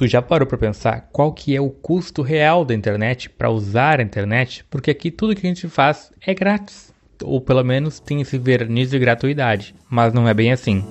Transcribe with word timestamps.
Tu 0.00 0.08
já 0.08 0.22
parou 0.22 0.46
para 0.46 0.56
pensar 0.56 1.10
qual 1.12 1.30
que 1.30 1.54
é 1.54 1.60
o 1.60 1.68
custo 1.68 2.22
real 2.22 2.64
da 2.64 2.74
internet 2.74 3.28
para 3.28 3.50
usar 3.50 4.00
a 4.00 4.02
internet? 4.02 4.64
Porque 4.70 4.90
aqui 4.90 5.10
tudo 5.10 5.36
que 5.36 5.46
a 5.46 5.50
gente 5.50 5.68
faz 5.68 6.10
é 6.26 6.32
grátis, 6.32 6.90
ou 7.22 7.38
pelo 7.38 7.62
menos 7.62 8.00
tem 8.00 8.18
esse 8.22 8.38
verniz 8.38 8.88
de 8.88 8.98
gratuidade, 8.98 9.74
mas 9.90 10.14
não 10.14 10.26
é 10.26 10.32
bem 10.32 10.52
assim. 10.52 10.82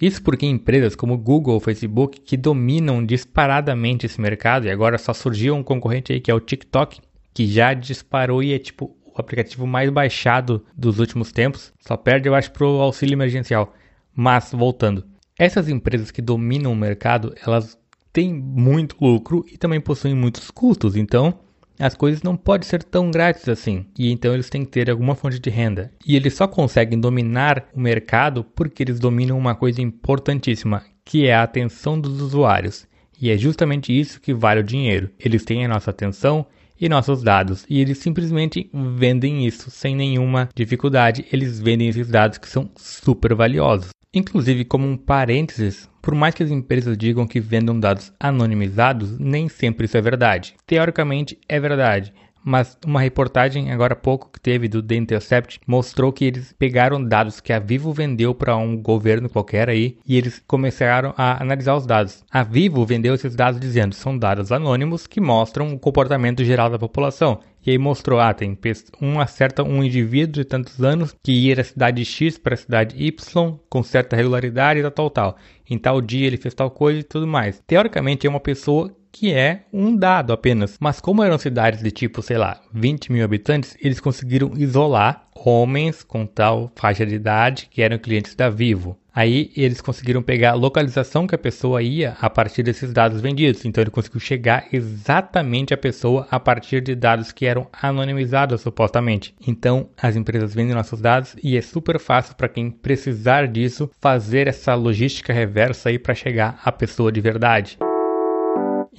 Isso 0.00 0.22
porque 0.22 0.46
empresas 0.46 0.96
como 0.96 1.18
Google 1.18 1.52
ou 1.52 1.60
Facebook, 1.60 2.18
que 2.18 2.38
dominam 2.38 3.04
disparadamente 3.04 4.06
esse 4.06 4.18
mercado, 4.18 4.66
e 4.66 4.70
agora 4.70 4.96
só 4.96 5.12
surgiu 5.12 5.54
um 5.56 5.62
concorrente 5.62 6.10
aí 6.10 6.20
que 6.20 6.30
é 6.30 6.34
o 6.34 6.40
TikTok, 6.40 7.02
que 7.34 7.46
já 7.46 7.74
disparou 7.74 8.42
e 8.42 8.54
é 8.54 8.58
tipo 8.58 8.96
o 9.04 9.20
aplicativo 9.20 9.66
mais 9.66 9.90
baixado 9.90 10.64
dos 10.74 10.98
últimos 10.98 11.32
tempos. 11.32 11.70
Só 11.80 11.98
perde, 11.98 12.30
eu 12.30 12.34
acho, 12.34 12.50
pro 12.50 12.80
auxílio 12.80 13.12
emergencial. 13.12 13.74
Mas, 14.14 14.52
voltando, 14.52 15.04
essas 15.38 15.68
empresas 15.68 16.10
que 16.10 16.20
dominam 16.20 16.72
o 16.72 16.76
mercado, 16.76 17.34
elas 17.44 17.78
têm 18.12 18.34
muito 18.34 18.96
lucro 19.00 19.44
e 19.50 19.56
também 19.56 19.80
possuem 19.80 20.14
muitos 20.14 20.50
custos. 20.50 20.96
Então, 20.96 21.38
as 21.78 21.94
coisas 21.94 22.22
não 22.22 22.36
podem 22.36 22.68
ser 22.68 22.82
tão 22.82 23.10
grátis 23.10 23.48
assim. 23.48 23.86
E 23.98 24.12
então 24.12 24.34
eles 24.34 24.50
têm 24.50 24.64
que 24.64 24.70
ter 24.70 24.90
alguma 24.90 25.14
fonte 25.14 25.38
de 25.38 25.48
renda. 25.48 25.90
E 26.06 26.14
eles 26.14 26.34
só 26.34 26.46
conseguem 26.46 27.00
dominar 27.00 27.66
o 27.74 27.80
mercado 27.80 28.44
porque 28.44 28.82
eles 28.82 29.00
dominam 29.00 29.38
uma 29.38 29.54
coisa 29.54 29.80
importantíssima, 29.80 30.84
que 31.04 31.26
é 31.26 31.34
a 31.34 31.42
atenção 31.42 31.98
dos 31.98 32.20
usuários. 32.20 32.86
E 33.18 33.30
é 33.30 33.38
justamente 33.38 33.98
isso 33.98 34.20
que 34.20 34.34
vale 34.34 34.60
o 34.60 34.64
dinheiro. 34.64 35.10
Eles 35.18 35.44
têm 35.44 35.64
a 35.64 35.68
nossa 35.68 35.90
atenção 35.90 36.46
e 36.78 36.88
nossos 36.88 37.22
dados. 37.22 37.64
E 37.68 37.80
eles 37.80 37.98
simplesmente 37.98 38.70
vendem 38.72 39.46
isso 39.46 39.70
sem 39.70 39.94
nenhuma 39.94 40.48
dificuldade. 40.54 41.24
Eles 41.32 41.60
vendem 41.60 41.88
esses 41.88 42.08
dados 42.08 42.38
que 42.38 42.48
são 42.48 42.70
super 42.76 43.34
valiosos. 43.34 43.90
Inclusive, 44.12 44.64
como 44.64 44.88
um 44.88 44.96
parênteses, 44.96 45.88
por 46.02 46.16
mais 46.16 46.34
que 46.34 46.42
as 46.42 46.50
empresas 46.50 46.98
digam 46.98 47.28
que 47.28 47.38
vendam 47.38 47.78
dados 47.78 48.12
anonimizados, 48.18 49.16
nem 49.18 49.48
sempre 49.48 49.84
isso 49.84 49.96
é 49.96 50.00
verdade. 50.00 50.54
Teoricamente 50.66 51.38
é 51.48 51.60
verdade, 51.60 52.12
mas 52.42 52.76
uma 52.84 53.00
reportagem 53.00 53.70
agora 53.70 53.92
há 53.92 53.96
pouco 53.96 54.30
que 54.32 54.40
teve 54.40 54.66
do 54.66 54.82
The 54.82 54.96
Intercept 54.96 55.60
mostrou 55.66 56.12
que 56.12 56.24
eles 56.24 56.52
pegaram 56.58 57.02
dados 57.02 57.40
que 57.40 57.52
a 57.52 57.58
Vivo 57.58 57.92
vendeu 57.92 58.34
para 58.34 58.56
um 58.56 58.76
governo 58.76 59.28
qualquer 59.28 59.68
aí 59.68 59.98
e 60.06 60.16
eles 60.16 60.42
começaram 60.46 61.14
a 61.16 61.40
analisar 61.40 61.76
os 61.76 61.86
dados. 61.86 62.24
A 62.30 62.42
Vivo 62.42 62.84
vendeu 62.84 63.14
esses 63.14 63.34
dados 63.34 63.60
dizendo 63.60 63.94
são 63.94 64.16
dados 64.16 64.50
anônimos 64.50 65.06
que 65.06 65.20
mostram 65.20 65.72
o 65.72 65.78
comportamento 65.78 66.42
geral 66.42 66.70
da 66.70 66.78
população. 66.78 67.40
E 67.64 67.70
aí 67.70 67.78
mostrou, 67.78 68.18
ah, 68.18 68.32
tem 68.32 68.58
um 69.00 69.20
acerta 69.20 69.62
um 69.62 69.82
indivíduo 69.84 70.42
de 70.42 70.44
tantos 70.44 70.82
anos 70.82 71.14
que 71.22 71.32
ia 71.32 71.56
da 71.56 71.64
cidade 71.64 72.04
X 72.04 72.38
para 72.38 72.54
a 72.54 72.56
cidade 72.56 72.96
Y 73.02 73.58
com 73.68 73.82
certa 73.82 74.16
regularidade 74.16 74.80
e 74.80 74.82
tal, 74.82 74.92
tal, 74.92 75.10
tal. 75.10 75.36
Em 75.68 75.78
tal 75.78 76.00
dia 76.00 76.26
ele 76.26 76.36
fez 76.36 76.54
tal 76.54 76.70
coisa 76.70 77.00
e 77.00 77.04
tudo 77.04 77.26
mais. 77.26 77.62
Teoricamente 77.66 78.26
é 78.26 78.30
uma 78.30 78.40
pessoa 78.40 78.90
que 79.12 79.32
é 79.32 79.64
um 79.72 79.94
dado 79.94 80.32
apenas. 80.32 80.76
Mas 80.80 81.00
como 81.00 81.22
eram 81.22 81.38
cidades 81.38 81.82
de 81.82 81.90
tipo, 81.90 82.22
sei 82.22 82.38
lá, 82.38 82.60
20 82.72 83.12
mil 83.12 83.24
habitantes, 83.24 83.76
eles 83.80 84.00
conseguiram 84.00 84.52
isolar 84.56 85.28
homens 85.34 86.02
com 86.02 86.26
tal 86.26 86.70
faixa 86.76 87.04
de 87.04 87.14
idade 87.14 87.68
que 87.70 87.82
eram 87.82 87.98
clientes 87.98 88.34
da 88.34 88.48
Vivo. 88.48 88.96
Aí 89.14 89.50
eles 89.56 89.80
conseguiram 89.80 90.22
pegar 90.22 90.52
a 90.52 90.54
localização 90.54 91.26
que 91.26 91.34
a 91.34 91.38
pessoa 91.38 91.82
ia 91.82 92.16
a 92.20 92.30
partir 92.30 92.62
desses 92.62 92.92
dados 92.92 93.20
vendidos. 93.20 93.64
Então 93.64 93.82
ele 93.82 93.90
conseguiu 93.90 94.20
chegar 94.20 94.66
exatamente 94.72 95.74
à 95.74 95.76
pessoa 95.76 96.26
a 96.30 96.38
partir 96.38 96.80
de 96.80 96.94
dados 96.94 97.32
que 97.32 97.46
eram 97.46 97.68
anonimizados 97.72 98.60
supostamente. 98.60 99.34
Então 99.46 99.88
as 100.00 100.16
empresas 100.16 100.54
vendem 100.54 100.74
nossos 100.74 101.00
dados 101.00 101.34
e 101.42 101.56
é 101.56 101.60
super 101.60 101.98
fácil 101.98 102.34
para 102.34 102.48
quem 102.48 102.70
precisar 102.70 103.46
disso 103.46 103.90
fazer 104.00 104.46
essa 104.46 104.74
logística 104.74 105.32
reversa 105.32 105.88
aí 105.88 105.98
para 105.98 106.14
chegar 106.14 106.60
à 106.64 106.70
pessoa 106.70 107.10
de 107.10 107.20
verdade. 107.20 107.78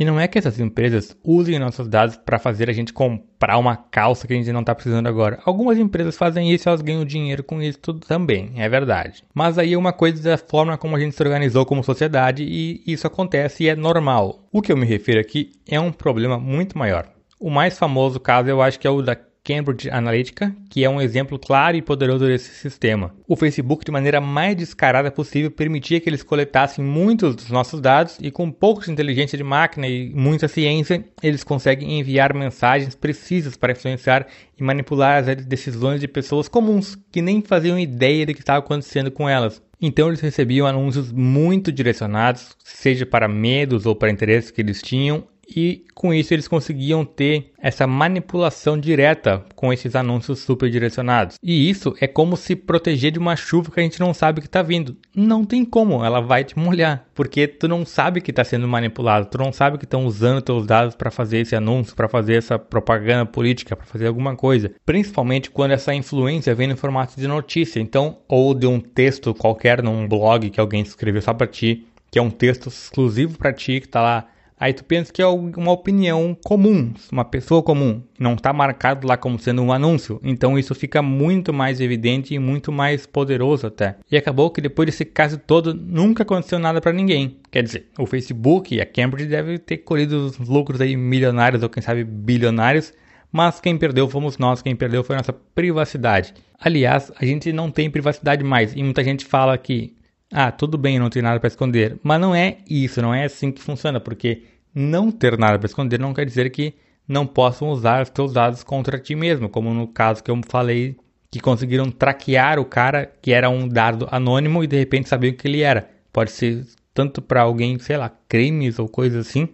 E 0.01 0.03
não 0.03 0.19
é 0.19 0.27
que 0.27 0.39
essas 0.39 0.59
empresas 0.59 1.15
usem 1.23 1.59
nossos 1.59 1.87
dados 1.87 2.17
para 2.17 2.39
fazer 2.39 2.67
a 2.71 2.73
gente 2.73 2.91
comprar 2.91 3.59
uma 3.59 3.77
calça 3.77 4.25
que 4.25 4.33
a 4.33 4.35
gente 4.35 4.51
não 4.51 4.61
está 4.61 4.73
precisando 4.73 5.05
agora. 5.05 5.37
Algumas 5.45 5.77
empresas 5.77 6.17
fazem 6.17 6.51
isso 6.51 6.67
e 6.67 6.69
elas 6.69 6.81
ganham 6.81 7.05
dinheiro 7.05 7.43
com 7.43 7.61
isso 7.61 7.77
tudo 7.77 7.99
também, 7.99 8.51
é 8.55 8.67
verdade. 8.67 9.23
Mas 9.31 9.59
aí 9.59 9.73
é 9.73 9.77
uma 9.77 9.93
coisa 9.93 10.23
da 10.23 10.39
forma 10.39 10.75
como 10.75 10.95
a 10.95 10.99
gente 10.99 11.15
se 11.15 11.21
organizou 11.21 11.67
como 11.67 11.83
sociedade 11.83 12.41
e 12.43 12.81
isso 12.87 13.05
acontece 13.05 13.65
e 13.65 13.69
é 13.69 13.75
normal. 13.75 14.39
O 14.51 14.59
que 14.59 14.71
eu 14.71 14.77
me 14.77 14.87
refiro 14.87 15.19
aqui 15.19 15.51
é 15.69 15.79
um 15.79 15.91
problema 15.91 16.39
muito 16.39 16.79
maior. 16.79 17.07
O 17.39 17.51
mais 17.51 17.77
famoso 17.77 18.19
caso 18.19 18.49
eu 18.49 18.59
acho 18.59 18.79
que 18.79 18.87
é 18.87 18.89
o 18.89 19.03
da 19.03 19.15
Cambridge 19.43 19.89
Analytica, 19.89 20.55
que 20.69 20.83
é 20.83 20.89
um 20.89 21.01
exemplo 21.01 21.39
claro 21.39 21.75
e 21.75 21.81
poderoso 21.81 22.25
desse 22.25 22.53
sistema. 22.53 23.13
O 23.27 23.35
Facebook, 23.35 23.83
de 23.83 23.91
maneira 23.91 24.21
mais 24.21 24.55
descarada 24.55 25.09
possível, 25.09 25.49
permitia 25.49 25.99
que 25.99 26.09
eles 26.09 26.23
coletassem 26.23 26.83
muitos 26.83 27.35
dos 27.35 27.49
nossos 27.49 27.81
dados 27.81 28.17
e, 28.21 28.29
com 28.29 28.51
pouco 28.51 28.83
de 28.83 28.91
inteligência 28.91 29.37
de 29.37 29.43
máquina 29.43 29.87
e 29.87 30.13
muita 30.13 30.47
ciência, 30.47 31.03
eles 31.23 31.43
conseguem 31.43 31.99
enviar 31.99 32.33
mensagens 32.33 32.95
precisas 32.95 33.57
para 33.57 33.71
influenciar 33.71 34.27
e 34.57 34.63
manipular 34.63 35.27
as 35.27 35.45
decisões 35.45 35.99
de 35.99 36.07
pessoas 36.07 36.47
comuns 36.47 36.95
que 37.11 37.21
nem 37.21 37.41
faziam 37.41 37.79
ideia 37.79 38.25
do 38.25 38.33
que 38.33 38.41
estava 38.41 38.59
acontecendo 38.59 39.11
com 39.11 39.27
elas. 39.27 39.61
Então 39.81 40.09
eles 40.09 40.21
recebiam 40.21 40.67
anúncios 40.67 41.11
muito 41.11 41.71
direcionados, 41.71 42.55
seja 42.63 43.03
para 43.03 43.27
medos 43.27 43.87
ou 43.87 43.95
para 43.95 44.11
interesses 44.11 44.51
que 44.51 44.61
eles 44.61 44.79
tinham, 44.79 45.23
e 45.55 45.83
com 45.93 46.13
isso 46.13 46.33
eles 46.33 46.47
conseguiam 46.47 47.03
ter 47.03 47.51
essa 47.59 47.85
manipulação 47.85 48.77
direta 48.79 49.43
com 49.55 49.71
esses 49.71 49.95
anúncios 49.95 50.39
super 50.39 50.69
direcionados. 50.69 51.37
E 51.43 51.69
isso 51.69 51.93
é 51.99 52.07
como 52.07 52.35
se 52.35 52.55
proteger 52.55 53.11
de 53.11 53.19
uma 53.19 53.35
chuva 53.35 53.71
que 53.71 53.79
a 53.79 53.83
gente 53.83 53.99
não 53.99 54.13
sabe 54.13 54.41
que 54.41 54.47
está 54.47 54.61
vindo. 54.61 54.97
Não 55.15 55.45
tem 55.45 55.63
como, 55.63 56.03
ela 56.03 56.21
vai 56.21 56.43
te 56.43 56.57
molhar, 56.57 57.05
porque 57.13 57.47
tu 57.47 57.67
não 57.67 57.85
sabe 57.85 58.21
que 58.21 58.31
está 58.31 58.43
sendo 58.43 58.67
manipulado, 58.67 59.27
tu 59.27 59.37
não 59.37 59.51
sabe 59.51 59.77
que 59.77 59.85
estão 59.85 60.05
usando 60.05 60.41
teus 60.41 60.65
dados 60.65 60.95
para 60.95 61.11
fazer 61.11 61.39
esse 61.39 61.55
anúncio, 61.55 61.95
para 61.95 62.07
fazer 62.07 62.35
essa 62.35 62.57
propaganda 62.57 63.25
política, 63.25 63.75
para 63.75 63.85
fazer 63.85 64.07
alguma 64.07 64.35
coisa. 64.35 64.71
Principalmente 64.85 65.51
quando 65.51 65.71
essa 65.71 65.93
influência 65.93 66.55
vem 66.55 66.67
no 66.67 66.77
formato 66.77 67.19
de 67.19 67.27
notícia, 67.27 67.79
então 67.79 68.19
ou 68.27 68.53
de 68.53 68.65
um 68.65 68.79
texto 68.79 69.33
qualquer 69.33 69.83
num 69.83 70.07
blog 70.07 70.49
que 70.49 70.59
alguém 70.59 70.81
escreveu 70.81 71.21
só 71.21 71.33
para 71.33 71.47
ti, 71.47 71.85
que 72.09 72.19
é 72.19 72.21
um 72.21 72.29
texto 72.29 72.67
exclusivo 72.67 73.37
para 73.37 73.53
ti 73.53 73.79
que 73.79 73.87
está 73.87 74.01
lá 74.01 74.27
Aí 74.61 74.73
tu 74.73 74.85
pensa 74.85 75.11
que 75.11 75.19
é 75.19 75.25
uma 75.25 75.71
opinião 75.71 76.37
comum, 76.45 76.93
uma 77.11 77.25
pessoa 77.25 77.63
comum, 77.63 77.99
não 78.19 78.35
está 78.35 78.53
marcado 78.53 79.07
lá 79.07 79.17
como 79.17 79.39
sendo 79.39 79.63
um 79.63 79.73
anúncio. 79.73 80.21
Então 80.23 80.55
isso 80.55 80.75
fica 80.75 81.01
muito 81.01 81.51
mais 81.51 81.81
evidente 81.81 82.35
e 82.35 82.37
muito 82.37 82.71
mais 82.71 83.07
poderoso 83.07 83.65
até. 83.65 83.95
E 84.11 84.15
acabou 84.15 84.51
que 84.51 84.61
depois 84.61 84.85
desse 84.85 85.03
caso 85.03 85.39
todo 85.39 85.73
nunca 85.73 86.21
aconteceu 86.21 86.59
nada 86.59 86.79
para 86.79 86.93
ninguém. 86.93 87.37
Quer 87.49 87.63
dizer, 87.63 87.87
o 87.97 88.05
Facebook 88.05 88.75
e 88.75 88.79
a 88.79 88.85
Cambridge 88.85 89.27
devem 89.27 89.57
ter 89.57 89.77
colhido 89.77 90.27
os 90.27 90.37
lucros 90.37 90.79
aí 90.79 90.95
milionários 90.95 91.63
ou 91.63 91.69
quem 91.69 91.81
sabe 91.81 92.03
bilionários, 92.03 92.93
mas 93.31 93.59
quem 93.59 93.75
perdeu 93.75 94.07
fomos 94.07 94.37
nós, 94.37 94.61
quem 94.61 94.75
perdeu 94.75 95.03
foi 95.03 95.15
a 95.15 95.19
nossa 95.19 95.33
privacidade. 95.33 96.35
Aliás, 96.59 97.11
a 97.19 97.25
gente 97.25 97.51
não 97.51 97.71
tem 97.71 97.89
privacidade 97.89 98.43
mais 98.43 98.75
e 98.75 98.83
muita 98.83 99.03
gente 99.03 99.25
fala 99.25 99.57
que 99.57 99.95
ah, 100.31 100.51
tudo 100.51 100.77
bem, 100.77 100.97
não 100.97 101.09
tem 101.09 101.21
nada 101.21 101.39
para 101.39 101.47
esconder. 101.47 101.99
Mas 102.01 102.21
não 102.21 102.33
é 102.33 102.57
isso, 102.69 103.01
não 103.01 103.13
é 103.13 103.25
assim 103.25 103.51
que 103.51 103.61
funciona, 103.61 103.99
porque 103.99 104.43
não 104.73 105.11
ter 105.11 105.37
nada 105.37 105.59
para 105.59 105.67
esconder 105.67 105.99
não 105.99 106.13
quer 106.13 106.25
dizer 106.25 106.49
que 106.49 106.73
não 107.07 107.27
possam 107.27 107.69
usar 107.69 108.03
os 108.03 108.11
seus 108.13 108.31
dados 108.31 108.63
contra 108.63 108.97
ti 108.97 109.15
mesmo, 109.15 109.49
como 109.49 109.73
no 109.73 109.87
caso 109.87 110.23
que 110.23 110.31
eu 110.31 110.39
falei 110.47 110.95
que 111.29 111.39
conseguiram 111.39 111.89
traquear 111.91 112.59
o 112.59 112.65
cara 112.65 113.11
que 113.21 113.31
era 113.31 113.49
um 113.49 113.67
dado 113.67 114.07
anônimo 114.11 114.63
e 114.63 114.67
de 114.67 114.77
repente 114.77 115.09
sabiam 115.09 115.33
que 115.33 115.47
ele 115.47 115.61
era. 115.61 115.89
Pode 116.11 116.31
ser 116.31 116.65
tanto 116.93 117.21
para 117.21 117.41
alguém, 117.41 117.77
sei 117.79 117.97
lá, 117.97 118.11
crimes 118.27 118.79
ou 118.79 118.87
coisas 118.87 119.27
assim, 119.27 119.49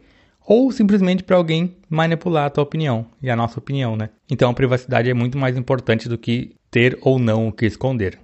ou 0.46 0.72
simplesmente 0.72 1.24
para 1.24 1.36
alguém 1.36 1.76
manipular 1.90 2.46
a 2.46 2.50
tua 2.50 2.64
opinião 2.64 3.06
e 3.22 3.30
a 3.30 3.36
nossa 3.36 3.60
opinião, 3.60 3.96
né? 3.96 4.10
Então 4.30 4.50
a 4.50 4.54
privacidade 4.54 5.10
é 5.10 5.14
muito 5.14 5.38
mais 5.38 5.58
importante 5.58 6.10
do 6.10 6.18
que 6.18 6.56
ter 6.72 6.98
ou 7.02 7.20
não 7.20 7.48
o 7.48 7.52
que 7.52 7.66
esconder. 7.66 8.20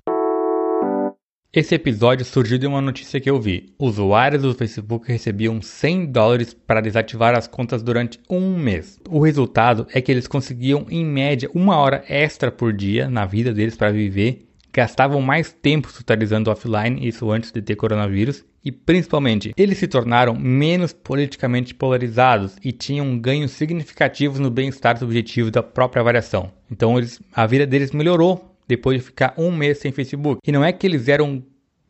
Esse 1.55 1.75
episódio 1.75 2.25
surgiu 2.25 2.57
de 2.57 2.65
uma 2.65 2.81
notícia 2.81 3.19
que 3.19 3.29
eu 3.29 3.39
vi. 3.39 3.75
Usuários 3.77 4.41
do 4.41 4.55
Facebook 4.55 5.07
recebiam 5.07 5.61
100 5.61 6.07
dólares 6.07 6.51
para 6.51 6.81
desativar 6.81 7.37
as 7.37 7.45
contas 7.45 7.83
durante 7.83 8.19
um 8.27 8.57
mês. 8.57 8.99
O 9.07 9.19
resultado 9.19 9.85
é 9.93 10.01
que 10.01 10.11
eles 10.11 10.25
conseguiam, 10.25 10.87
em 10.89 11.05
média, 11.05 11.47
uma 11.53 11.77
hora 11.77 12.03
extra 12.09 12.51
por 12.51 12.73
dia 12.73 13.07
na 13.07 13.27
vida 13.27 13.53
deles 13.53 13.75
para 13.75 13.91
viver, 13.91 14.47
gastavam 14.73 15.21
mais 15.21 15.53
tempo 15.53 15.91
socializando 15.91 16.49
offline, 16.49 17.07
isso 17.07 17.29
antes 17.29 17.51
de 17.51 17.61
ter 17.61 17.75
coronavírus, 17.75 18.43
e 18.65 18.71
principalmente, 18.71 19.53
eles 19.55 19.77
se 19.77 19.87
tornaram 19.87 20.33
menos 20.33 20.91
politicamente 20.91 21.75
polarizados 21.75 22.55
e 22.63 22.71
tinham 22.71 23.19
ganhos 23.19 23.51
significativos 23.51 24.39
no 24.39 24.49
bem-estar 24.49 24.97
subjetivo 24.97 25.51
da 25.51 25.61
própria 25.61 26.01
variação. 26.01 26.51
Então, 26.71 26.97
eles, 26.97 27.21
a 27.31 27.45
vida 27.45 27.67
deles 27.67 27.91
melhorou 27.91 28.52
depois 28.67 28.99
de 28.99 29.05
ficar 29.05 29.33
um 29.37 29.51
mês 29.51 29.79
sem 29.79 29.91
Facebook. 29.91 30.39
E 30.45 30.51
não 30.51 30.63
é 30.63 30.71
que 30.71 30.85
eles 30.87 31.07
eram 31.07 31.43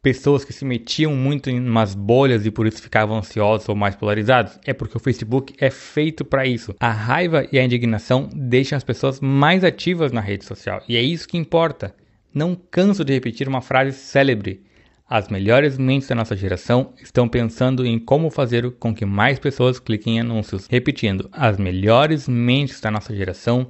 pessoas 0.03 0.43
que 0.43 0.51
se 0.51 0.65
metiam 0.65 1.15
muito 1.15 1.49
em 1.49 1.57
umas 1.57 1.95
bolhas 1.95 2.45
e 2.45 2.51
por 2.51 2.67
isso 2.67 2.81
ficavam 2.81 3.17
ansiosos 3.17 3.69
ou 3.69 3.75
mais 3.75 3.95
polarizados. 3.95 4.59
É 4.65 4.73
porque 4.73 4.97
o 4.97 4.99
Facebook 4.99 5.53
é 5.57 5.69
feito 5.69 6.25
para 6.25 6.45
isso. 6.45 6.75
A 6.79 6.91
raiva 6.91 7.47
e 7.51 7.57
a 7.57 7.63
indignação 7.63 8.29
deixam 8.35 8.75
as 8.75 8.83
pessoas 8.83 9.21
mais 9.21 9.63
ativas 9.63 10.11
na 10.11 10.19
rede 10.19 10.43
social. 10.43 10.83
E 10.89 10.97
é 10.97 11.01
isso 11.01 11.27
que 11.27 11.37
importa. 11.37 11.95
Não 12.33 12.53
canso 12.53 13.05
de 13.05 13.13
repetir 13.13 13.47
uma 13.47 13.61
frase 13.61 13.93
célebre. 13.97 14.61
As 15.07 15.29
melhores 15.29 15.77
mentes 15.77 16.07
da 16.07 16.15
nossa 16.15 16.35
geração 16.35 16.93
estão 17.01 17.27
pensando 17.27 17.85
em 17.85 17.97
como 17.97 18.29
fazer 18.29 18.71
com 18.71 18.93
que 18.93 19.05
mais 19.05 19.39
pessoas 19.39 19.79
cliquem 19.79 20.17
em 20.17 20.19
anúncios. 20.19 20.67
Repetindo, 20.69 21.29
as 21.31 21.57
melhores 21.57 22.27
mentes 22.27 22.81
da 22.81 22.91
nossa 22.91 23.15
geração 23.15 23.69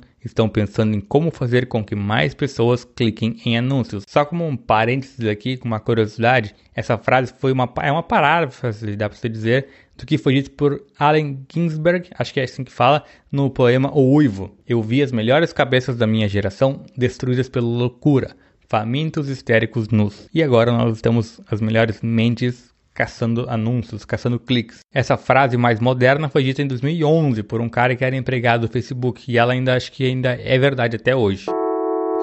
pensando 0.54 0.96
em 0.96 1.02
como 1.02 1.32
fazer 1.32 1.68
com 1.68 1.84
que 1.84 1.96
mais 1.96 2.34
pessoas 2.34 2.86
cliquem 2.86 3.38
em 3.46 3.58
anúncios. 3.58 4.04
Só 4.08 4.24
como 4.24 4.48
um 4.48 4.56
parênteses 4.56 5.28
aqui, 5.28 5.58
com 5.58 5.68
uma 5.68 5.80
curiosidade, 5.80 6.56
essa 6.74 6.98
frase 6.98 7.34
foi 7.38 7.52
uma, 7.52 7.72
é 7.82 7.92
uma 7.92 8.04
paráfrase, 8.04 8.96
dá 8.96 9.10
para 9.10 9.18
você 9.18 9.28
dizer, 9.28 9.68
do 9.98 10.06
que 10.06 10.18
foi 10.18 10.36
dito 10.36 10.52
por 10.52 10.84
Allen 10.98 11.46
Ginsberg, 11.52 12.10
acho 12.18 12.34
que 12.34 12.40
é 12.40 12.44
assim 12.44 12.64
que 12.64 12.72
fala, 12.72 13.04
no 13.32 13.50
poema 13.50 13.92
O 13.94 14.16
Uivo. 14.16 14.56
Eu 14.68 14.82
vi 14.82 15.02
as 15.02 15.12
melhores 15.12 15.52
cabeças 15.52 15.98
da 15.98 16.08
minha 16.08 16.28
geração 16.28 16.84
destruídas 16.96 17.50
pela 17.50 17.68
loucura, 17.68 18.36
famintos 18.68 19.30
histéricos 19.30 19.90
nus. 19.90 20.28
E 20.34 20.42
agora 20.42 20.72
nós 20.72 21.02
temos 21.02 21.42
as 21.50 21.62
melhores 21.62 22.02
mentes 22.02 22.73
caçando 22.94 23.50
anúncios, 23.50 24.06
caçando 24.06 24.40
cliques. 24.40 24.80
Essa 24.94 25.18
frase 25.18 25.58
mais 25.58 25.80
moderna 25.80 26.30
foi 26.30 26.44
dita 26.44 26.62
em 26.62 26.68
2011 26.68 27.44
por 27.44 27.60
um 27.62 27.70
cara 27.70 27.96
que 27.96 28.06
era 28.06 28.16
empregado 28.16 28.68
do 28.68 28.72
Facebook 28.72 29.32
e 29.32 29.38
ela 29.38 29.54
ainda 29.54 29.76
acho 29.76 29.92
que 29.92 30.06
ainda 30.06 30.34
é 30.40 30.58
verdade 30.58 30.96
até 30.96 31.16
hoje. 31.16 31.46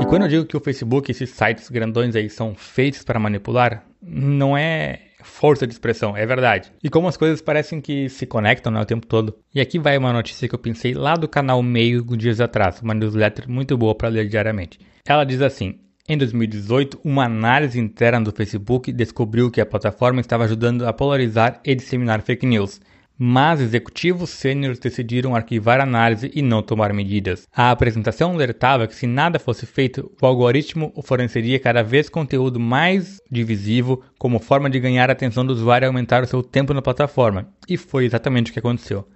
E 0.00 0.06
quando 0.06 0.22
eu 0.22 0.28
digo 0.28 0.46
que 0.46 0.56
o 0.56 0.60
Facebook, 0.60 1.10
esses 1.10 1.30
sites 1.30 1.68
grandões 1.68 2.16
aí 2.16 2.30
são 2.30 2.54
feitos 2.54 3.02
para 3.02 3.18
manipular, 3.18 3.84
não 4.00 4.56
é 4.56 5.00
força 5.22 5.66
de 5.66 5.72
expressão, 5.74 6.16
é 6.16 6.24
verdade. 6.24 6.72
E 6.82 6.88
como 6.88 7.08
as 7.08 7.16
coisas 7.16 7.42
parecem 7.42 7.80
que 7.80 8.08
se 8.08 8.26
conectam 8.26 8.72
né, 8.72 8.80
o 8.80 8.86
tempo 8.86 9.06
todo. 9.06 9.36
E 9.54 9.60
aqui 9.60 9.78
vai 9.78 9.98
uma 9.98 10.12
notícia 10.12 10.48
que 10.48 10.54
eu 10.54 10.58
pensei 10.58 10.94
lá 10.94 11.16
do 11.16 11.28
canal 11.28 11.62
Meio 11.62 12.02
dias 12.16 12.40
atrás, 12.40 12.80
uma 12.80 12.94
newsletter 12.94 13.48
muito 13.48 13.76
boa 13.76 13.94
para 13.94 14.08
ler 14.08 14.26
diariamente. 14.26 14.78
Ela 15.06 15.24
diz 15.24 15.42
assim: 15.42 15.78
em 16.12 16.18
2018, 16.18 16.98
uma 17.04 17.26
análise 17.26 17.78
interna 17.78 18.24
do 18.24 18.32
Facebook 18.32 18.90
descobriu 18.90 19.48
que 19.48 19.60
a 19.60 19.66
plataforma 19.66 20.20
estava 20.20 20.42
ajudando 20.42 20.84
a 20.84 20.92
polarizar 20.92 21.60
e 21.64 21.72
disseminar 21.72 22.20
fake 22.20 22.44
news. 22.44 22.80
Mas 23.16 23.60
executivos 23.60 24.30
sêniores 24.30 24.80
decidiram 24.80 25.36
arquivar 25.36 25.78
a 25.78 25.84
análise 25.84 26.28
e 26.34 26.42
não 26.42 26.64
tomar 26.64 26.92
medidas. 26.92 27.46
A 27.54 27.70
apresentação 27.70 28.32
alertava 28.32 28.88
que 28.88 28.94
se 28.96 29.06
nada 29.06 29.38
fosse 29.38 29.66
feito, 29.66 30.10
o 30.20 30.26
algoritmo 30.26 30.92
forneceria 31.04 31.60
cada 31.60 31.84
vez 31.84 32.08
conteúdo 32.08 32.58
mais 32.58 33.20
divisivo 33.30 34.02
como 34.18 34.40
forma 34.40 34.68
de 34.68 34.80
ganhar 34.80 35.10
a 35.10 35.12
atenção 35.12 35.46
do 35.46 35.52
usuário 35.52 35.86
e 35.86 35.88
aumentar 35.88 36.24
o 36.24 36.26
seu 36.26 36.42
tempo 36.42 36.74
na 36.74 36.82
plataforma. 36.82 37.46
E 37.68 37.76
foi 37.76 38.04
exatamente 38.04 38.50
o 38.50 38.52
que 38.52 38.58
aconteceu. 38.58 39.06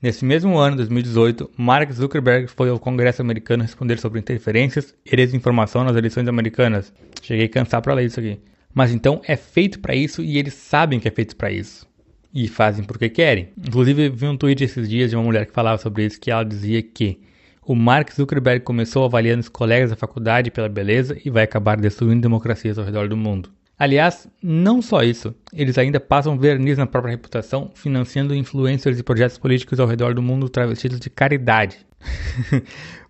Nesse 0.00 0.24
mesmo 0.24 0.58
ano, 0.58 0.76
2018, 0.76 1.50
Mark 1.56 1.90
Zuckerberg 1.90 2.48
foi 2.48 2.68
ao 2.68 2.78
Congresso 2.78 3.22
americano 3.22 3.62
responder 3.62 3.98
sobre 3.98 4.20
interferências 4.20 4.94
e 5.04 5.16
desinformação 5.16 5.82
nas 5.82 5.96
eleições 5.96 6.28
americanas. 6.28 6.92
Cheguei 7.22 7.46
a 7.46 7.48
cansar 7.48 7.80
para 7.80 7.94
ler 7.94 8.06
isso 8.06 8.20
aqui. 8.20 8.38
Mas 8.74 8.92
então 8.92 9.22
é 9.24 9.36
feito 9.36 9.78
para 9.78 9.94
isso 9.94 10.22
e 10.22 10.36
eles 10.36 10.54
sabem 10.54 11.00
que 11.00 11.08
é 11.08 11.10
feito 11.10 11.36
para 11.36 11.50
isso. 11.50 11.86
E 12.34 12.48
fazem 12.48 12.84
porque 12.84 13.08
querem. 13.08 13.48
Inclusive, 13.56 14.10
vi 14.10 14.26
um 14.26 14.36
tweet 14.36 14.64
esses 14.64 14.88
dias 14.88 15.08
de 15.08 15.16
uma 15.16 15.22
mulher 15.22 15.46
que 15.46 15.52
falava 15.52 15.78
sobre 15.78 16.04
isso, 16.04 16.20
que 16.20 16.30
ela 16.30 16.44
dizia 16.44 16.82
que 16.82 17.20
o 17.66 17.74
Mark 17.74 18.12
Zuckerberg 18.12 18.62
começou 18.64 19.04
avaliando 19.04 19.40
os 19.40 19.48
colegas 19.48 19.88
da 19.88 19.96
faculdade 19.96 20.50
pela 20.50 20.68
beleza 20.68 21.16
e 21.24 21.30
vai 21.30 21.44
acabar 21.44 21.80
destruindo 21.80 22.20
democracias 22.20 22.78
ao 22.78 22.84
redor 22.84 23.08
do 23.08 23.16
mundo. 23.16 23.50
Aliás, 23.78 24.28
não 24.42 24.80
só 24.80 25.02
isso, 25.02 25.34
eles 25.52 25.76
ainda 25.78 25.98
passam 25.98 26.38
verniz 26.38 26.78
na 26.78 26.86
própria 26.86 27.10
reputação, 27.10 27.70
financiando 27.74 28.34
influencers 28.34 28.98
e 28.98 29.02
projetos 29.02 29.36
políticos 29.36 29.80
ao 29.80 29.86
redor 29.86 30.14
do 30.14 30.22
mundo 30.22 30.48
travestidos 30.48 31.00
de 31.00 31.10
caridade. 31.10 31.78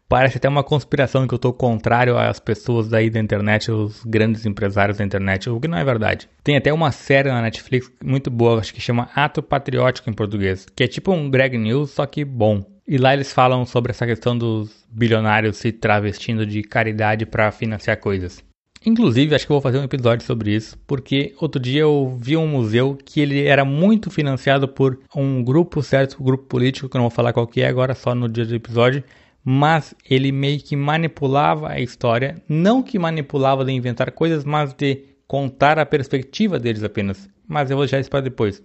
Parece 0.08 0.36
até 0.36 0.48
uma 0.48 0.62
conspiração 0.62 1.26
que 1.26 1.34
eu 1.34 1.36
estou 1.36 1.52
contrário 1.52 2.16
às 2.16 2.38
pessoas 2.38 2.88
daí 2.88 3.10
da 3.10 3.18
internet, 3.18 3.70
os 3.70 4.04
grandes 4.04 4.44
empresários 4.46 4.98
da 4.98 5.04
internet, 5.04 5.48
o 5.48 5.58
que 5.58 5.66
não 5.66 5.78
é 5.78 5.84
verdade. 5.84 6.28
Tem 6.42 6.56
até 6.56 6.72
uma 6.72 6.92
série 6.92 7.30
na 7.30 7.42
Netflix 7.42 7.90
muito 8.02 8.30
boa, 8.30 8.60
acho 8.60 8.72
que 8.72 8.80
chama 8.80 9.08
Ato 9.14 9.42
Patriótico 9.42 10.08
em 10.08 10.12
português, 10.12 10.66
que 10.76 10.84
é 10.84 10.86
tipo 10.86 11.12
um 11.12 11.30
Greg 11.30 11.56
News, 11.58 11.90
só 11.90 12.06
que 12.06 12.24
bom. 12.24 12.62
E 12.86 12.98
lá 12.98 13.14
eles 13.14 13.32
falam 13.32 13.64
sobre 13.64 13.92
essa 13.92 14.06
questão 14.06 14.36
dos 14.36 14.86
bilionários 14.90 15.56
se 15.56 15.72
travestindo 15.72 16.46
de 16.46 16.62
caridade 16.62 17.24
para 17.24 17.50
financiar 17.50 17.98
coisas. 17.98 18.44
Inclusive, 18.86 19.34
acho 19.34 19.46
que 19.46 19.52
vou 19.52 19.62
fazer 19.62 19.78
um 19.78 19.84
episódio 19.84 20.26
sobre 20.26 20.54
isso, 20.54 20.78
porque 20.86 21.34
outro 21.40 21.60
dia 21.60 21.82
eu 21.82 22.18
vi 22.20 22.36
um 22.36 22.46
museu 22.46 22.98
que 23.02 23.20
ele 23.20 23.46
era 23.46 23.64
muito 23.64 24.10
financiado 24.10 24.68
por 24.68 24.98
um 25.16 25.42
grupo 25.42 25.82
certo, 25.82 26.18
um 26.20 26.24
grupo 26.24 26.44
político, 26.44 26.88
que 26.88 26.96
eu 26.96 26.98
não 26.98 27.08
vou 27.08 27.14
falar 27.14 27.32
qual 27.32 27.46
que 27.46 27.62
é 27.62 27.66
agora, 27.66 27.94
só 27.94 28.14
no 28.14 28.28
dia 28.28 28.44
do 28.44 28.54
episódio, 28.54 29.02
mas 29.42 29.94
ele 30.08 30.30
meio 30.30 30.58
que 30.58 30.76
manipulava 30.76 31.70
a 31.70 31.80
história, 31.80 32.42
não 32.46 32.82
que 32.82 32.98
manipulava 32.98 33.64
de 33.64 33.72
inventar 33.72 34.10
coisas, 34.10 34.44
mas 34.44 34.74
de 34.74 35.02
contar 35.26 35.78
a 35.78 35.86
perspectiva 35.86 36.58
deles 36.58 36.82
apenas. 36.82 37.28
Mas 37.48 37.70
eu 37.70 37.76
vou 37.76 37.84
deixar 37.84 38.00
isso 38.00 38.10
para 38.10 38.20
depois. 38.20 38.62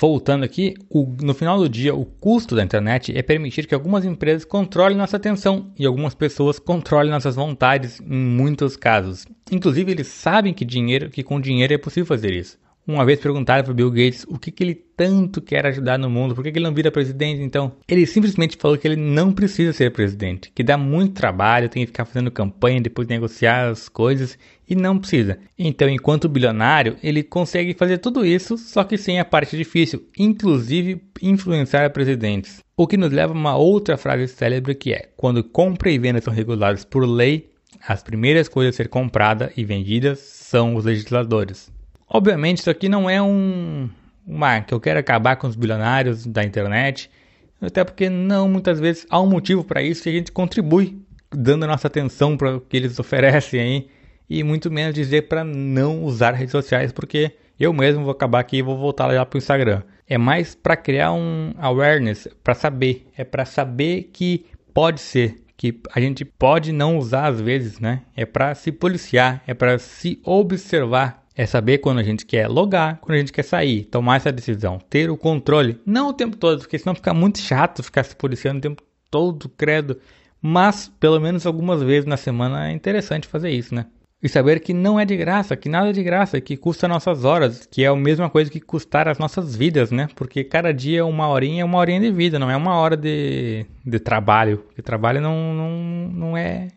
Voltando 0.00 0.44
aqui, 0.44 0.72
o, 0.88 1.14
no 1.20 1.34
final 1.34 1.58
do 1.58 1.68
dia, 1.68 1.94
o 1.94 2.06
custo 2.06 2.56
da 2.56 2.64
internet 2.64 3.12
é 3.14 3.20
permitir 3.20 3.66
que 3.66 3.74
algumas 3.74 4.02
empresas 4.02 4.46
controlem 4.46 4.96
nossa 4.96 5.18
atenção 5.18 5.74
e 5.78 5.84
algumas 5.84 6.14
pessoas 6.14 6.58
controlem 6.58 7.10
nossas 7.10 7.36
vontades 7.36 8.00
em 8.00 8.16
muitos 8.16 8.76
casos. 8.76 9.26
Inclusive, 9.52 9.92
eles 9.92 10.06
sabem 10.06 10.54
que, 10.54 10.64
dinheiro, 10.64 11.10
que 11.10 11.22
com 11.22 11.38
dinheiro 11.38 11.74
é 11.74 11.76
possível 11.76 12.06
fazer 12.06 12.32
isso. 12.32 12.58
Uma 12.86 13.04
vez 13.04 13.20
perguntaram 13.20 13.62
para 13.62 13.74
Bill 13.74 13.90
Gates 13.90 14.24
o 14.28 14.38
que, 14.38 14.50
que 14.50 14.64
ele 14.64 14.74
tanto 14.74 15.40
quer 15.40 15.64
ajudar 15.66 15.98
no 15.98 16.10
mundo, 16.10 16.34
por 16.34 16.42
que, 16.42 16.50
que 16.50 16.58
ele 16.58 16.66
não 16.66 16.74
vira 16.74 16.90
presidente 16.90 17.40
então? 17.40 17.72
Ele 17.86 18.04
simplesmente 18.06 18.56
falou 18.56 18.76
que 18.76 18.88
ele 18.88 18.96
não 18.96 19.32
precisa 19.32 19.72
ser 19.72 19.92
presidente, 19.92 20.50
que 20.54 20.62
dá 20.62 20.76
muito 20.76 21.14
trabalho, 21.14 21.68
tem 21.68 21.82
que 21.82 21.88
ficar 21.88 22.04
fazendo 22.04 22.30
campanha, 22.30 22.80
depois 22.80 23.06
negociar 23.06 23.68
as 23.68 23.88
coisas 23.88 24.36
e 24.68 24.74
não 24.74 24.98
precisa. 24.98 25.38
Então, 25.58 25.88
enquanto 25.88 26.28
bilionário, 26.28 26.96
ele 27.02 27.22
consegue 27.22 27.74
fazer 27.74 27.98
tudo 27.98 28.24
isso, 28.24 28.58
só 28.58 28.82
que 28.82 28.98
sem 28.98 29.20
a 29.20 29.24
parte 29.24 29.56
difícil, 29.56 30.04
inclusive 30.18 31.02
influenciar 31.22 31.90
presidentes. 31.90 32.60
O 32.76 32.86
que 32.86 32.96
nos 32.96 33.12
leva 33.12 33.32
a 33.32 33.36
uma 33.36 33.56
outra 33.56 33.96
frase 33.96 34.26
célebre 34.26 34.74
que 34.74 34.92
é: 34.92 35.10
quando 35.16 35.44
compra 35.44 35.90
e 35.90 35.98
venda 35.98 36.20
são 36.20 36.32
reguladas 36.32 36.84
por 36.84 37.06
lei, 37.06 37.50
as 37.86 38.02
primeiras 38.02 38.48
coisas 38.48 38.74
a 38.74 38.76
ser 38.76 38.88
compradas 38.88 39.50
e 39.56 39.64
vendidas 39.64 40.18
são 40.18 40.74
os 40.74 40.84
legisladores. 40.84 41.70
Obviamente, 42.12 42.58
isso 42.58 42.70
aqui 42.70 42.88
não 42.88 43.08
é 43.08 43.22
um. 43.22 43.88
Uma, 44.26 44.60
que 44.60 44.74
eu 44.74 44.80
quero 44.80 44.98
acabar 44.98 45.36
com 45.36 45.46
os 45.46 45.56
bilionários 45.56 46.26
da 46.26 46.44
internet, 46.44 47.10
até 47.60 47.82
porque 47.84 48.08
não 48.08 48.48
muitas 48.48 48.78
vezes 48.78 49.06
há 49.08 49.20
um 49.20 49.26
motivo 49.26 49.64
para 49.64 49.82
isso 49.82 50.08
e 50.08 50.10
a 50.10 50.12
gente 50.12 50.30
contribui 50.30 50.98
dando 51.32 51.64
a 51.64 51.66
nossa 51.66 51.86
atenção 51.86 52.36
para 52.36 52.56
o 52.56 52.60
que 52.60 52.76
eles 52.76 52.98
oferecem 52.98 53.60
aí, 53.60 53.88
e 54.28 54.42
muito 54.44 54.70
menos 54.70 54.94
dizer 54.94 55.22
para 55.28 55.42
não 55.44 56.02
usar 56.04 56.32
redes 56.32 56.52
sociais, 56.52 56.92
porque 56.92 57.32
eu 57.58 57.72
mesmo 57.72 58.02
vou 58.02 58.12
acabar 58.12 58.40
aqui 58.40 58.58
e 58.58 58.62
vou 58.62 58.76
voltar 58.76 59.06
lá 59.06 59.24
para 59.24 59.36
o 59.36 59.38
Instagram. 59.38 59.82
É 60.06 60.18
mais 60.18 60.54
para 60.54 60.76
criar 60.76 61.12
um 61.12 61.54
awareness, 61.58 62.28
para 62.42 62.54
saber, 62.54 63.06
é 63.16 63.24
para 63.24 63.44
saber 63.44 64.10
que 64.12 64.46
pode 64.74 65.00
ser, 65.00 65.36
que 65.56 65.80
a 65.92 66.00
gente 66.00 66.24
pode 66.24 66.72
não 66.72 66.98
usar 66.98 67.26
às 67.26 67.40
vezes, 67.40 67.78
né? 67.78 68.02
É 68.16 68.24
para 68.24 68.54
se 68.54 68.70
policiar, 68.70 69.42
é 69.46 69.54
para 69.54 69.78
se 69.78 70.20
observar 70.24 71.19
é 71.40 71.46
saber 71.46 71.78
quando 71.78 72.00
a 72.00 72.02
gente 72.02 72.26
quer 72.26 72.48
logar, 72.48 72.98
quando 73.00 73.14
a 73.14 73.18
gente 73.18 73.32
quer 73.32 73.44
sair, 73.44 73.84
tomar 73.84 74.16
essa 74.16 74.30
decisão, 74.30 74.78
ter 74.90 75.10
o 75.10 75.16
controle, 75.16 75.80
não 75.86 76.10
o 76.10 76.12
tempo 76.12 76.36
todo, 76.36 76.58
porque 76.58 76.78
senão 76.78 76.94
fica 76.94 77.14
muito 77.14 77.38
chato 77.38 77.82
ficar 77.82 78.04
se 78.04 78.14
policiando 78.14 78.58
o 78.58 78.60
tempo 78.60 78.82
todo, 79.10 79.48
credo. 79.48 79.98
Mas 80.42 80.92
pelo 81.00 81.18
menos 81.18 81.46
algumas 81.46 81.82
vezes 81.82 82.04
na 82.04 82.18
semana 82.18 82.68
é 82.68 82.72
interessante 82.72 83.26
fazer 83.26 83.48
isso, 83.48 83.74
né? 83.74 83.86
E 84.22 84.28
saber 84.28 84.60
que 84.60 84.74
não 84.74 85.00
é 85.00 85.06
de 85.06 85.16
graça, 85.16 85.56
que 85.56 85.66
nada 85.66 85.88
é 85.88 85.92
de 85.92 86.02
graça, 86.02 86.38
que 86.42 86.58
custa 86.58 86.86
nossas 86.86 87.24
horas, 87.24 87.64
que 87.64 87.84
é 87.84 87.86
a 87.86 87.96
mesma 87.96 88.28
coisa 88.28 88.50
que 88.50 88.60
custar 88.60 89.08
as 89.08 89.18
nossas 89.18 89.56
vidas, 89.56 89.90
né? 89.90 90.08
Porque 90.14 90.44
cada 90.44 90.74
dia 90.74 91.06
uma 91.06 91.26
horinha 91.26 91.62
é 91.62 91.64
uma 91.64 91.78
horinha 91.78 92.00
de 92.00 92.12
vida, 92.12 92.38
não 92.38 92.50
é 92.50 92.56
uma 92.56 92.76
hora 92.76 92.98
de, 92.98 93.64
de 93.82 93.98
trabalho. 93.98 94.58
Porque 94.58 94.82
trabalho 94.82 95.22
não, 95.22 95.54
não, 95.54 95.70
não 96.12 96.36
é. 96.36 96.68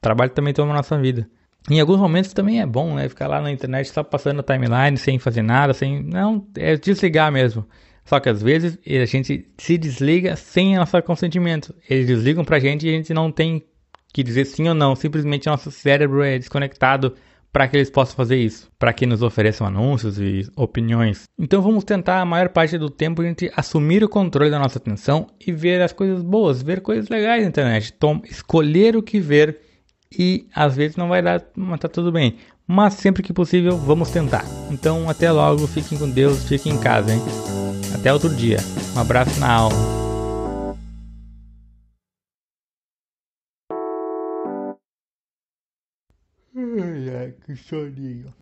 Trabalho 0.00 0.30
também 0.30 0.54
toma 0.54 0.72
nossa 0.72 0.98
vida. 0.98 1.28
Em 1.68 1.80
alguns 1.80 1.98
momentos 1.98 2.32
também 2.32 2.60
é 2.60 2.66
bom, 2.66 2.94
né? 2.94 3.08
Ficar 3.08 3.26
lá 3.26 3.40
na 3.40 3.50
internet 3.50 3.90
só 3.90 4.02
passando 4.02 4.40
a 4.40 4.42
timeline 4.42 4.96
sem 4.96 5.18
fazer 5.18 5.42
nada, 5.42 5.74
sem. 5.74 6.02
Não, 6.02 6.46
é 6.56 6.76
desligar 6.76 7.30
mesmo. 7.30 7.66
Só 8.04 8.18
que 8.18 8.28
às 8.28 8.42
vezes 8.42 8.78
a 8.86 9.04
gente 9.04 9.46
se 9.58 9.78
desliga 9.78 10.34
sem 10.36 10.76
nosso 10.76 11.00
consentimento. 11.02 11.74
Eles 11.88 12.06
desligam 12.06 12.44
pra 12.44 12.58
gente 12.58 12.86
e 12.86 12.88
a 12.88 12.92
gente 12.92 13.12
não 13.12 13.30
tem 13.30 13.64
que 14.12 14.22
dizer 14.22 14.46
sim 14.46 14.68
ou 14.68 14.74
não. 14.74 14.96
Simplesmente 14.96 15.46
nosso 15.46 15.70
cérebro 15.70 16.22
é 16.22 16.38
desconectado 16.38 17.14
para 17.52 17.66
que 17.66 17.76
eles 17.76 17.90
possam 17.90 18.16
fazer 18.16 18.36
isso, 18.36 18.70
para 18.78 18.92
que 18.92 19.06
nos 19.06 19.22
ofereçam 19.22 19.66
anúncios 19.66 20.18
e 20.18 20.48
opiniões. 20.56 21.24
Então 21.38 21.60
vamos 21.60 21.84
tentar 21.84 22.20
a 22.20 22.24
maior 22.24 22.48
parte 22.50 22.78
do 22.78 22.88
tempo 22.88 23.22
a 23.22 23.24
gente 23.24 23.50
assumir 23.56 24.04
o 24.04 24.08
controle 24.08 24.50
da 24.50 24.58
nossa 24.58 24.78
atenção 24.78 25.26
e 25.44 25.52
ver 25.52 25.82
as 25.82 25.92
coisas 25.92 26.22
boas, 26.22 26.62
ver 26.62 26.80
coisas 26.80 27.08
legais 27.08 27.42
na 27.42 27.48
internet, 27.48 27.92
Tom, 27.92 28.22
escolher 28.24 28.96
o 28.96 29.02
que 29.02 29.18
ver 29.18 29.58
e 30.12 30.46
às 30.54 30.74
vezes 30.76 30.96
não 30.96 31.08
vai 31.08 31.22
dar, 31.22 31.42
mas 31.56 31.80
tá 31.80 31.88
tudo 31.88 32.10
bem. 32.12 32.36
Mas 32.66 32.94
sempre 32.94 33.22
que 33.22 33.32
possível, 33.32 33.76
vamos 33.76 34.10
tentar. 34.10 34.44
Então, 34.70 35.08
até 35.08 35.30
logo, 35.30 35.66
fiquem 35.66 35.98
com 35.98 36.08
Deus, 36.08 36.44
fiquem 36.48 36.72
em 36.72 36.80
casa, 36.80 37.12
hein? 37.12 37.20
Até 37.94 38.12
outro 38.12 38.34
dia. 38.34 38.58
Um 38.96 39.00
abraço 39.00 39.38
na 39.40 39.52
alma. 39.52 39.76
Ai, 46.54 47.16
ai, 47.16 47.32
que 47.44 47.56
soninho. 47.56 48.32